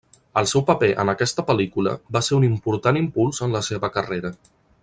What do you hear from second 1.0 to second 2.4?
en aquesta pel·lícula va ser